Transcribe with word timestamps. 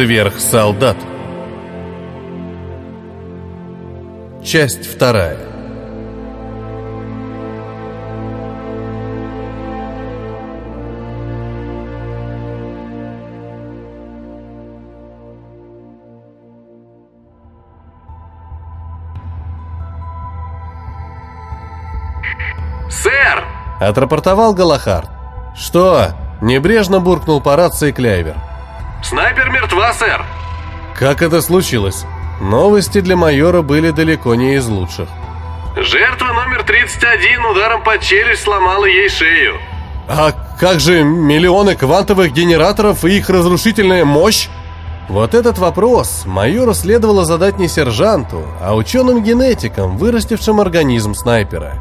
Сверхсолдат. 0.00 0.96
Часть 4.42 4.86
вторая. 4.86 5.36
«Сэр!»— 22.88 23.44
отрапортовал 23.80 24.54
Галахард. 24.54 25.10
«Что?»— 25.54 26.06
небрежно 26.40 27.00
буркнул 27.00 27.42
по 27.42 27.54
рации 27.54 27.92
Клейвер. 27.92 28.49
«Снайпер 29.02 29.50
мертва, 29.50 29.92
сэр!» 29.92 30.24
Как 30.94 31.22
это 31.22 31.40
случилось? 31.40 32.04
Новости 32.40 33.00
для 33.00 33.16
майора 33.16 33.62
были 33.62 33.90
далеко 33.90 34.34
не 34.34 34.56
из 34.56 34.66
лучших. 34.66 35.08
Жертва 35.76 36.32
номер 36.32 36.62
31 36.64 37.44
ударом 37.44 37.82
под 37.82 38.00
челюсть 38.00 38.42
сломала 38.42 38.84
ей 38.86 39.08
шею. 39.08 39.58
А 40.08 40.32
как 40.58 40.80
же 40.80 41.04
миллионы 41.04 41.76
квантовых 41.76 42.32
генераторов 42.32 43.04
и 43.04 43.18
их 43.18 43.30
разрушительная 43.30 44.04
мощь? 44.04 44.48
Вот 45.08 45.34
этот 45.34 45.58
вопрос 45.58 46.22
майору 46.26 46.74
следовало 46.74 47.24
задать 47.24 47.58
не 47.58 47.68
сержанту, 47.68 48.44
а 48.60 48.74
ученым-генетикам, 48.74 49.96
вырастившим 49.96 50.60
организм 50.60 51.14
снайпера. 51.14 51.74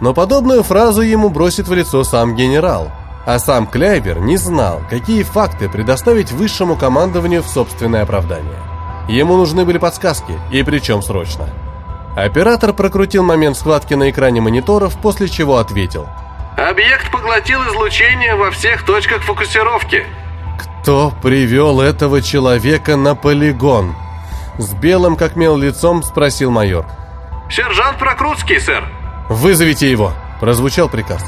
Но 0.00 0.14
подобную 0.14 0.62
фразу 0.62 1.02
ему 1.02 1.28
бросит 1.28 1.68
в 1.68 1.74
лицо 1.74 2.02
сам 2.02 2.34
генерал, 2.34 2.90
а 3.24 3.38
сам 3.38 3.66
Кляйбер 3.66 4.18
не 4.18 4.36
знал, 4.36 4.82
какие 4.90 5.22
факты 5.22 5.68
предоставить 5.68 6.32
высшему 6.32 6.76
командованию 6.76 7.42
в 7.42 7.48
собственное 7.48 8.02
оправдание. 8.02 8.58
Ему 9.08 9.36
нужны 9.36 9.64
были 9.64 9.78
подсказки, 9.78 10.38
и 10.50 10.62
причем 10.62 11.02
срочно. 11.02 11.48
Оператор 12.16 12.72
прокрутил 12.72 13.22
момент 13.22 13.56
схватки 13.56 13.94
на 13.94 14.10
экране 14.10 14.40
мониторов, 14.40 15.00
после 15.00 15.28
чего 15.28 15.58
ответил. 15.58 16.06
Объект 16.56 17.10
поглотил 17.10 17.60
излучение 17.68 18.34
во 18.36 18.50
всех 18.50 18.84
точках 18.84 19.22
фокусировки. 19.22 20.04
Кто 20.58 21.12
привел 21.22 21.80
этого 21.80 22.20
человека 22.20 22.96
на 22.96 23.14
полигон? 23.14 23.94
С 24.58 24.74
белым 24.74 25.16
как 25.16 25.36
мел 25.36 25.56
лицом 25.56 26.02
спросил 26.02 26.50
майор. 26.50 26.84
Сержант 27.50 27.98
Прокрутский, 27.98 28.60
сэр. 28.60 28.84
«Вызовите 29.28 29.90
его!»– 29.90 30.12
прозвучал 30.40 30.88
приказ. 30.88 31.22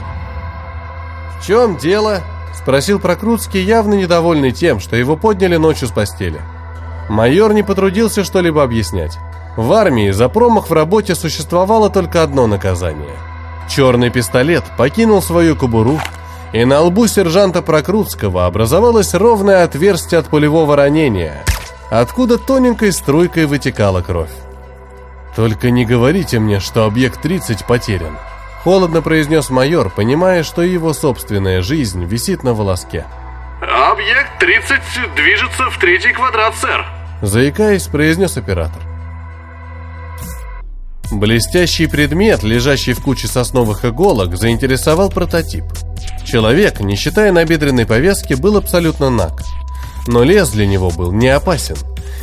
«В 1.45 1.47
чем 1.47 1.77
дело?»– 1.77 2.23
спросил 2.55 2.99
Прокрутский, 2.99 3.63
явно 3.63 3.93
недовольный 3.93 4.51
тем, 4.51 4.81
что 4.81 4.97
его 4.97 5.15
подняли 5.15 5.57
ночью 5.57 5.89
с 5.89 5.91
постели. 5.91 6.41
Майор 7.11 7.53
не 7.53 7.63
потрудился 7.63 8.25
что-либо 8.25 8.63
объяснять. 8.63 9.19
В 9.55 9.71
армии 9.75 10.11
за 10.11 10.31
промах 10.31 10.71
в 10.71 10.73
работе 10.73 11.15
существовало 11.15 11.91
только 11.91 12.23
одно 12.23 12.47
наказание. 12.47 13.19
Черный 13.69 14.09
пистолет 14.09 14.65
покинул 14.79 15.21
свою 15.21 15.55
кобуру, 15.55 16.01
и 16.55 16.65
на 16.65 16.81
лбу 16.81 17.07
сержанта 17.09 17.61
Прокрутского 17.61 18.47
образовалось 18.47 19.13
ровное 19.13 19.65
отверстие 19.65 20.21
от 20.21 20.29
пулевого 20.29 20.77
ранения, 20.77 21.45
откуда 21.91 22.39
тоненькой 22.39 22.91
струйкой 22.91 23.45
вытекала 23.45 24.01
кровь. 24.01 24.33
«Только 25.37 25.71
не 25.71 25.85
говорите 25.85 26.39
мне, 26.39 26.59
что 26.59 26.87
объект 26.87 27.21
30 27.21 27.67
потерян»,— 27.67 28.17
холодно 28.65 29.03
произнес 29.03 29.51
майор, 29.51 29.91
понимая, 29.91 30.43
что 30.43 30.63
его 30.63 30.95
собственная 30.95 31.61
жизнь 31.61 32.03
висит 32.05 32.43
на 32.43 32.55
волоске. 32.55 33.05
Объект 33.61 34.39
30 34.41 34.81
движется 35.15 35.69
в 35.71 35.79
третий 35.79 36.13
квадрат, 36.13 36.55
сэр. 36.57 36.87
Заикаясь, 37.21 37.87
произнес 37.87 38.39
оператор. 38.39 38.83
Блестящий 41.13 41.87
предмет, 41.87 42.43
лежащий 42.43 42.95
в 42.95 43.03
куче 43.03 43.29
сосновых 43.29 43.85
иголок, 43.85 44.35
заинтересовал 44.37 45.11
прототип. 45.11 45.65
Человек, 46.25 46.81
не 46.81 46.97
считая 46.97 47.33
набедренной 47.33 47.85
повязки, 47.85 48.33
был 48.33 48.57
абсолютно 48.57 49.11
наг. 49.11 49.43
Но 50.07 50.23
лес 50.25 50.49
для 50.51 50.67
него 50.67 50.91
был 50.91 51.13
не 51.13 51.29
опасен, 51.29 51.77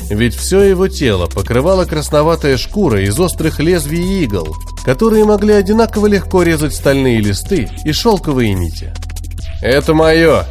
ведь 0.09 0.35
все 0.35 0.62
его 0.62 0.88
тело 0.88 1.28
покрывала 1.28 1.85
красноватая 1.85 2.57
шкура 2.57 3.00
из 3.01 3.19
острых 3.19 3.59
лезвий 3.59 4.24
игл, 4.24 4.56
которые 4.84 5.25
могли 5.25 5.53
одинаково 5.53 6.08
легко 6.08 6.44
резать 6.44 6.74
стальные 6.74 7.19
листы 7.19 7.69
и 7.86 7.92
шелковые 7.92 8.53
нити. 8.53 8.94
«Это 9.62 9.94
мое!» 9.94 10.46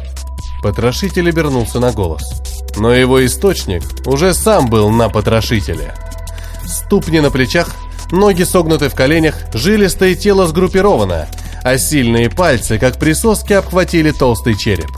Потрошитель 0.63 1.29
обернулся 1.29 1.79
на 1.79 1.91
голос. 1.91 2.41
Но 2.77 2.93
его 2.93 3.25
источник 3.25 3.83
уже 4.05 4.33
сам 4.33 4.67
был 4.69 4.89
на 4.89 5.09
потрошителе. 5.09 5.93
Ступни 6.65 7.19
на 7.19 7.31
плечах, 7.31 7.75
ноги 8.11 8.43
согнуты 8.43 8.89
в 8.89 8.95
коленях, 8.95 9.35
жилистое 9.53 10.15
тело 10.15 10.47
сгруппировано, 10.47 11.27
а 11.63 11.77
сильные 11.77 12.29
пальцы, 12.29 12.79
как 12.79 12.97
присоски, 12.97 13.53
обхватили 13.53 14.11
толстый 14.11 14.55
череп. 14.55 14.89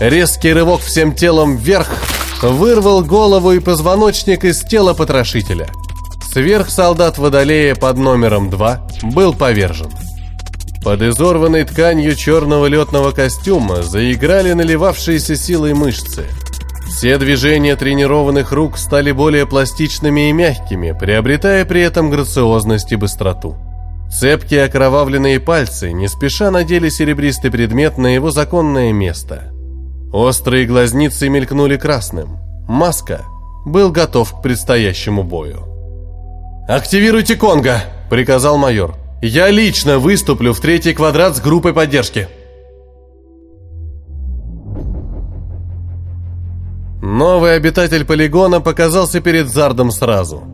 Резкий 0.00 0.52
рывок 0.52 0.80
всем 0.80 1.14
телом 1.14 1.56
вверх 1.56 1.88
вырвал 2.42 3.04
голову 3.04 3.52
и 3.52 3.60
позвоночник 3.60 4.44
из 4.44 4.60
тела 4.62 4.94
потрошителя. 4.94 5.68
Сверхсолдат 6.32 7.18
Водолея 7.18 7.74
под 7.74 7.98
номером 7.98 8.48
2 8.48 8.88
был 9.02 9.34
повержен. 9.34 9.90
Под 10.82 11.02
изорванной 11.02 11.64
тканью 11.64 12.14
черного 12.14 12.64
летного 12.64 13.10
костюма 13.10 13.82
заиграли 13.82 14.54
наливавшиеся 14.54 15.36
силой 15.36 15.74
мышцы. 15.74 16.24
Все 16.88 17.18
движения 17.18 17.76
тренированных 17.76 18.50
рук 18.50 18.78
стали 18.78 19.12
более 19.12 19.46
пластичными 19.46 20.30
и 20.30 20.32
мягкими, 20.32 20.96
приобретая 20.98 21.66
при 21.66 21.82
этом 21.82 22.08
грациозность 22.08 22.92
и 22.92 22.96
быстроту. 22.96 23.54
Цепкие 24.10 24.64
окровавленные 24.64 25.38
пальцы 25.38 25.92
не 25.92 26.08
спеша 26.08 26.50
надели 26.50 26.88
серебристый 26.88 27.50
предмет 27.50 27.98
на 27.98 28.06
его 28.06 28.30
законное 28.30 28.90
место. 28.90 29.52
Острые 30.14 30.64
глазницы 30.64 31.28
мелькнули 31.28 31.76
красным. 31.76 32.38
Маска 32.66 33.20
был 33.66 33.90
готов 33.90 34.38
к 34.38 34.40
предстоящему 34.40 35.24
бою. 35.24 35.71
«Активируйте 36.68 37.36
Конга!»– 37.36 37.82
приказал 38.10 38.56
майор. 38.56 38.94
Я 39.20 39.50
лично 39.50 39.98
выступлю 39.98 40.52
в 40.52 40.60
третий 40.60 40.94
квадрат 40.94 41.36
с 41.36 41.40
группой 41.40 41.72
поддержки. 41.72 42.28
Новый 47.00 47.56
обитатель 47.56 48.04
полигона 48.04 48.60
показался 48.60 49.20
перед 49.20 49.48
Зардом 49.48 49.90
сразу. 49.90 50.44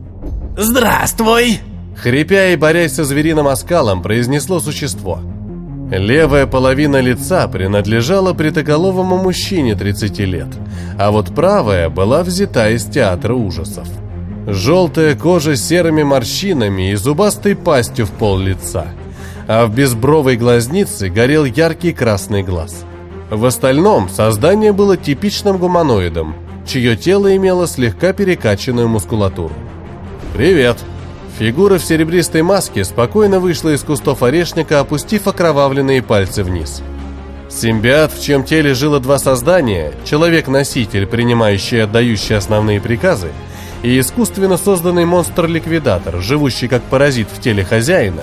«Здравствуй!» 0.57 1.59
Хрипя 1.95 2.49
и 2.49 2.55
борясь 2.55 2.93
со 2.93 3.03
звериным 3.03 3.47
оскалом, 3.47 4.01
произнесло 4.01 4.59
существо. 4.59 5.19
Левая 5.91 6.45
половина 6.47 7.01
лица 7.01 7.47
принадлежала 7.47 8.33
притоголовому 8.33 9.17
мужчине 9.17 9.75
30 9.75 10.19
лет, 10.19 10.47
а 10.97 11.11
вот 11.11 11.33
правая 11.33 11.89
была 11.89 12.23
взята 12.23 12.69
из 12.69 12.85
театра 12.85 13.33
ужасов. 13.33 13.87
Желтая 14.51 15.15
кожа 15.15 15.55
с 15.55 15.67
серыми 15.67 16.01
морщинами 16.01 16.91
и 16.91 16.95
зубастой 16.95 17.55
пастью 17.55 18.07
в 18.07 18.11
пол 18.11 18.39
лица. 18.39 18.87
А 19.47 19.67
в 19.67 19.75
безбровой 19.75 20.37
глазнице 20.37 21.09
горел 21.09 21.45
яркий 21.45 21.93
красный 21.93 22.41
глаз. 22.41 22.83
В 23.29 23.45
остальном 23.45 24.09
создание 24.09 24.73
было 24.73 24.97
типичным 24.97 25.59
гуманоидом, 25.59 26.35
чье 26.67 26.97
тело 26.97 27.35
имело 27.35 27.67
слегка 27.67 28.11
перекачанную 28.11 28.87
мускулатуру. 28.89 29.53
«Привет!» 30.33 30.77
Фигура 31.37 31.77
в 31.77 31.83
серебристой 31.83 32.41
маске 32.41 32.83
спокойно 32.83 33.39
вышла 33.39 33.69
из 33.69 33.83
кустов 33.83 34.23
орешника, 34.23 34.79
опустив 34.79 35.27
окровавленные 35.27 36.01
пальцы 36.01 36.43
вниз. 36.43 36.81
Симбиот, 37.49 38.11
в 38.11 38.21
чьем 38.21 38.43
теле 38.43 38.73
жило 38.73 38.99
два 38.99 39.19
создания, 39.19 39.93
человек-носитель, 40.05 41.05
принимающий 41.05 41.77
и 41.77 41.81
отдающий 41.81 42.35
основные 42.35 42.81
приказы, 42.81 43.29
и 43.83 43.99
искусственно 43.99 44.57
созданный 44.57 45.05
монстр-ликвидатор, 45.05 46.21
живущий 46.21 46.67
как 46.67 46.81
паразит 46.83 47.27
в 47.33 47.41
теле 47.41 47.63
хозяина, 47.63 48.21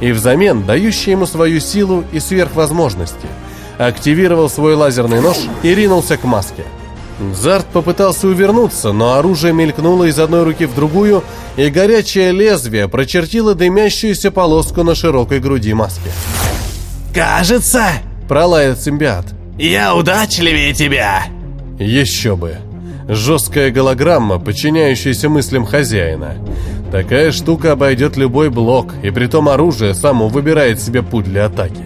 и 0.00 0.12
взамен 0.12 0.64
дающий 0.64 1.12
ему 1.12 1.26
свою 1.26 1.60
силу 1.60 2.04
и 2.12 2.20
сверхвозможности, 2.20 3.28
активировал 3.78 4.48
свой 4.48 4.74
лазерный 4.74 5.20
нож 5.20 5.36
и 5.62 5.74
ринулся 5.74 6.16
к 6.16 6.24
маске. 6.24 6.64
Зарт 7.32 7.66
попытался 7.66 8.26
увернуться, 8.26 8.92
но 8.92 9.14
оружие 9.14 9.52
мелькнуло 9.52 10.04
из 10.04 10.18
одной 10.18 10.42
руки 10.42 10.66
в 10.66 10.74
другую, 10.74 11.22
и 11.56 11.68
горячее 11.68 12.32
лезвие 12.32 12.88
прочертило 12.88 13.54
дымящуюся 13.54 14.32
полоску 14.32 14.82
на 14.82 14.94
широкой 14.94 15.38
груди 15.38 15.72
маски. 15.74 16.10
«Кажется...»– 17.14 17.86
пролаял 18.28 18.76
симбиот. 18.76 19.26
«Я 19.58 19.94
удачливее 19.94 20.74
тебя!» 20.74 21.22
«Еще 21.78 22.34
бы!» 22.34 22.58
Жесткая 23.08 23.70
голограмма, 23.70 24.38
подчиняющаяся 24.38 25.28
мыслям 25.28 25.66
хозяина. 25.66 26.36
Такая 26.90 27.32
штука 27.32 27.72
обойдет 27.72 28.16
любой 28.16 28.48
блок, 28.48 28.94
и 29.02 29.10
притом 29.10 29.48
оружие 29.48 29.94
само 29.94 30.28
выбирает 30.28 30.80
себе 30.80 31.02
путь 31.02 31.24
для 31.24 31.46
атаки. 31.46 31.82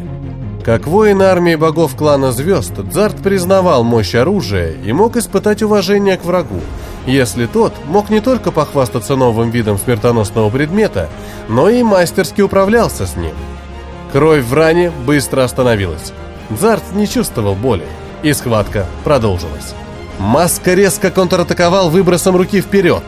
Как 0.64 0.86
воин 0.86 1.22
армии 1.22 1.54
богов 1.54 1.96
клана 1.96 2.30
звезд, 2.30 2.74
Дзарт 2.90 3.16
признавал 3.16 3.84
мощь 3.84 4.14
оружия 4.14 4.74
и 4.84 4.92
мог 4.92 5.16
испытать 5.16 5.62
уважение 5.62 6.18
к 6.18 6.24
врагу, 6.24 6.60
если 7.06 7.46
тот 7.46 7.72
мог 7.86 8.10
не 8.10 8.20
только 8.20 8.52
похвастаться 8.52 9.16
новым 9.16 9.50
видом 9.50 9.78
смертоносного 9.78 10.50
предмета, 10.50 11.08
но 11.48 11.68
и 11.70 11.82
мастерски 11.82 12.42
управлялся 12.42 13.06
с 13.06 13.16
ним. 13.16 13.34
Кровь 14.12 14.44
в 14.44 14.52
ране 14.54 14.92
быстро 15.06 15.42
остановилась. 15.42 16.12
Дзарт 16.50 16.82
не 16.94 17.08
чувствовал 17.08 17.54
боли, 17.54 17.86
и 18.22 18.32
схватка 18.32 18.86
продолжилась. 19.04 19.74
Маска 20.18 20.74
резко 20.74 21.10
контратаковал 21.10 21.90
выбросом 21.90 22.36
руки 22.36 22.60
вперед, 22.60 23.02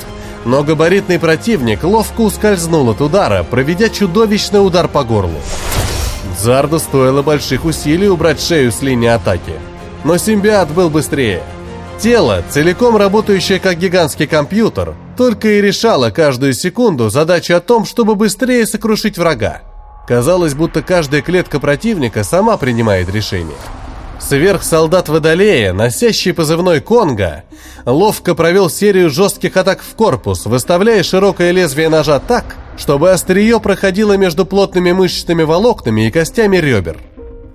но 0.45 0.63
габаритный 0.63 1.19
противник 1.19 1.83
ловко 1.83 2.21
ускользнул 2.21 2.91
от 2.91 3.01
удара, 3.01 3.43
проведя 3.43 3.89
чудовищный 3.89 4.65
удар 4.65 4.89
по 4.89 5.03
горлу. 5.03 5.41
Зарду 6.39 6.79
стоило 6.79 7.23
больших 7.23 7.65
усилий 7.65 8.09
убрать 8.09 8.41
шею 8.41 8.71
с 8.71 8.81
линии 8.81 9.09
атаки, 9.09 9.55
но 10.05 10.17
симбиот 10.17 10.71
был 10.71 10.89
быстрее. 10.89 11.43
Тело, 11.99 12.43
целиком 12.49 12.97
работающее 12.97 13.61
как 13.61 13.77
гигантский 13.77 14.27
компьютер, 14.27 14.95
только 15.19 15.49
и 15.49 15.61
решало 15.61 16.11
каждую 16.11 16.55
секунду 16.55 17.11
задачу 17.11 17.55
о 17.55 17.61
том, 17.61 17.85
чтобы 17.85 18.15
быстрее 18.15 18.67
сокрушить 18.67 19.19
врага. 19.19 19.61
Казалось, 20.09 20.55
будто 20.55 20.83
каждая 20.83 21.21
клетка 21.21 21.61
противника 21.61 22.25
сама 22.25 22.57
принимает 22.57 23.11
решение. 23.11 23.59
Сверхсолдат 24.21 25.09
Водолея, 25.09 25.73
носящий 25.73 26.33
позывной 26.33 26.81
Конга, 26.81 27.45
ловко 27.85 28.35
провел 28.35 28.69
серию 28.71 29.11
жестких 29.11 29.57
атак 29.57 29.83
в 29.83 29.95
корпус, 29.97 30.47
выставляя 30.47 31.03
широкое 31.03 31.51
лезвие 31.51 31.89
ножа 31.89 32.21
так, 32.21 32.57
чтобы 32.77 33.11
острие 33.11 33.59
проходило 33.61 34.17
между 34.17 34.47
плотными 34.47 34.93
мышечными 34.93 35.43
волокнами 35.43 36.07
и 36.07 36.11
костями 36.11 36.59
ребер. 36.59 36.99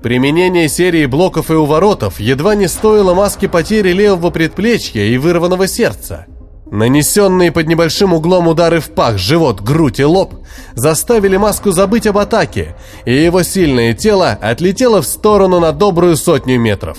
Применение 0.02 0.68
серии 0.68 1.06
блоков 1.06 1.50
и 1.50 1.54
уворотов 1.54 2.20
едва 2.20 2.56
не 2.56 2.68
стоило 2.68 3.14
маски 3.14 3.48
потери 3.48 3.92
левого 3.92 4.30
предплечья 4.30 5.04
и 5.04 5.18
вырванного 5.18 5.68
сердца– 5.68 6.26
Нанесенные 6.76 7.54
под 7.54 7.68
небольшим 7.68 8.12
углом 8.12 8.50
удары 8.50 8.82
в 8.82 8.90
пах, 8.90 9.18
живот, 9.18 9.62
грудь 9.62 10.02
и 10.02 10.04
лоб 10.04 10.34
заставили 10.74 11.38
маску 11.38 11.72
забыть 11.72 12.06
об 12.06 12.18
атаке, 12.18 12.76
и 13.06 13.14
его 13.14 13.44
сильное 13.44 13.94
тело 13.94 14.32
отлетело 14.42 15.02
в 15.02 15.08
сторону 15.08 15.62
на 15.62 15.72
добрую 15.72 16.18
сотню 16.18 16.60
метров. 16.60 16.98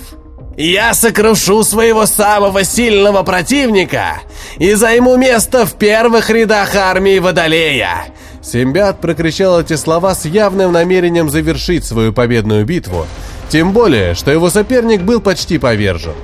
«Я 0.57 0.95
сокрушу 0.95 1.63
своего 1.63 2.07
самого 2.07 2.63
сильного 2.63 3.21
противника 3.21 4.21
и 4.57 4.73
займу 4.73 5.15
место 5.15 5.67
в 5.67 5.75
первых 5.75 6.31
рядах 6.31 6.75
армии 6.75 7.19
Водолея!» 7.19 8.05
Симбиат 8.41 8.99
прокричал 8.99 9.61
эти 9.61 9.75
слова 9.75 10.15
с 10.15 10.25
явным 10.25 10.71
намерением 10.71 11.29
завершить 11.29 11.85
свою 11.85 12.13
победную 12.13 12.65
битву, 12.65 13.05
тем 13.49 13.73
более, 13.73 14.15
что 14.15 14.31
его 14.31 14.49
соперник 14.49 15.03
был 15.03 15.21
почти 15.21 15.59
повержен. 15.59 16.15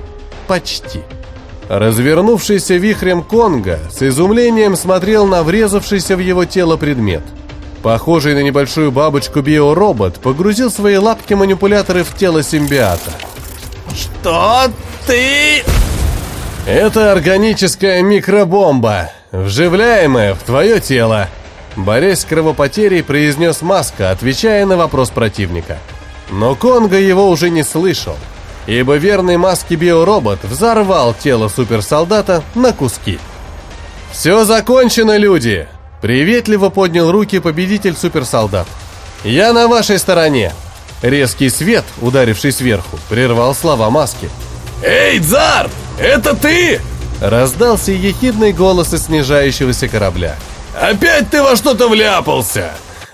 Почти. 0.48 1.02
Развернувшийся 1.80 2.76
вихрем 2.76 3.24
Конга 3.24 3.80
с 3.92 4.04
изумлением 4.04 4.76
смотрел 4.76 5.26
на 5.26 5.42
врезавшийся 5.42 6.16
в 6.16 6.20
его 6.20 6.46
тело 6.46 6.78
предмет. 6.78 7.24
Похожий 7.82 8.36
на 8.36 8.44
небольшую 8.44 8.92
бабочку 8.92 9.42
биоробот 9.42 10.20
погрузил 10.20 10.70
свои 10.70 10.98
лапки-манипуляторы 10.98 12.04
в 12.04 12.16
тело 12.16 12.44
симбиата. 12.44 13.10
«Что 13.92 14.68
ты...» 15.08 15.64
«Это 16.68 17.12
органическая 17.12 18.04
микробомба, 18.04 19.10
вживляемая 19.32 20.36
в 20.36 20.44
твое 20.44 20.80
тело», 20.80 21.28
борясь 21.76 22.20
с 22.20 22.26
кровопотерей, 22.26 23.02
произнес 23.02 23.64
Маска, 23.64 24.12
отвечая 24.12 24.68
на 24.68 24.78
вопрос 24.78 25.10
противника. 25.10 25.80
Но 26.30 26.54
Конга 26.54 27.00
его 27.00 27.28
уже 27.30 27.50
не 27.50 27.64
слышал– 27.64 28.16
ибо 28.68 28.96
верный 28.96 29.38
маске 29.38 29.76
биоробот 29.76 30.44
взорвал 30.44 31.14
тело 31.14 31.48
суперсолдата 31.48 32.44
на 32.56 32.74
куски. 32.74 33.20
«Все 34.12 34.46
закончено, 34.46 35.18
люди!» 35.18 35.68
Приветливо 36.02 36.70
поднял 36.70 37.12
руки 37.12 37.40
победитель 37.40 37.96
суперсолдат. 37.96 38.68
«Я 39.24 39.54
на 39.54 39.68
вашей 39.68 39.98
стороне!» 39.98 40.54
Резкий 41.02 41.50
свет, 41.50 41.86
ударивший 42.02 42.52
сверху, 42.52 43.00
прервал 43.10 43.56
слова 43.56 43.90
маски. 43.90 44.30
«Эй, 44.84 45.20
Дзар, 45.20 45.70
это 45.98 46.36
ты?» 46.36 46.82
Раздался 47.22 47.92
ехидный 47.92 48.52
голос 48.52 48.94
из 48.94 49.06
снижающегося 49.06 49.88
корабля. 49.88 50.36
«Опять 50.80 51.30
ты 51.30 51.42
во 51.42 51.56
что-то 51.56 51.88
вляпался! 51.88 52.72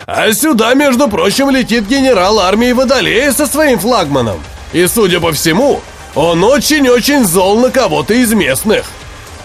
А 0.07 0.31
сюда, 0.33 0.73
между 0.73 1.07
прочим, 1.07 1.51
летит 1.51 1.87
генерал 1.87 2.39
армии 2.39 2.71
Водолея 2.71 3.31
со 3.31 3.45
своим 3.45 3.77
флагманом!» 3.77 4.39
И, 4.73 4.85
судя 4.87 5.19
по 5.19 5.31
всему, 5.31 5.81
он 6.15 6.43
очень-очень 6.43 7.25
зол 7.25 7.59
на 7.59 7.71
кого-то 7.71 8.13
из 8.13 8.33
местных. 8.33 8.85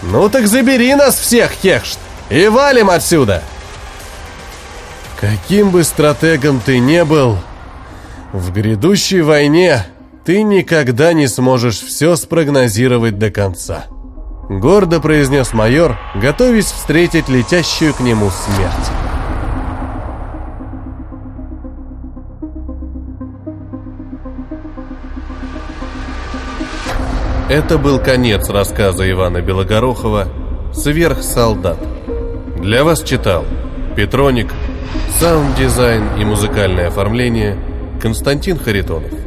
Ну 0.01 0.29
так 0.29 0.47
забери 0.47 0.93
нас 0.95 1.17
всех, 1.17 1.51
Хехшт, 1.51 1.99
и 2.29 2.47
валим 2.47 2.89
отсюда. 2.89 3.43
Каким 5.19 5.71
бы 5.71 5.83
стратегом 5.83 6.59
ты 6.59 6.79
не 6.79 7.03
был, 7.05 7.37
в 8.33 8.51
грядущей 8.51 9.21
войне 9.21 9.85
ты 10.25 10.43
никогда 10.43 11.13
не 11.13 11.27
сможешь 11.27 11.79
все 11.79 12.15
спрогнозировать 12.15 13.17
до 13.17 13.31
конца. 13.31 13.85
Гордо 14.49 14.99
произнес 14.99 15.53
майор, 15.53 15.97
готовясь 16.15 16.71
встретить 16.71 17.29
летящую 17.29 17.93
к 17.93 17.99
нему 17.99 18.29
смерть. 18.29 19.14
Это 27.47 27.77
был 27.77 27.99
конец 27.99 28.49
рассказа 28.49 29.09
Ивана 29.09 29.39
Белогорохова 29.39 30.27
«Сверхсолдат». 30.73 31.77
Для 32.59 32.83
вас 32.83 33.03
читал 33.03 33.45
Петроник, 33.95 34.51
саунд-дизайн 35.19 36.19
и 36.19 36.25
музыкальное 36.25 36.87
оформление 36.87 37.55
Константин 38.01 38.57
Харитонов. 38.57 39.24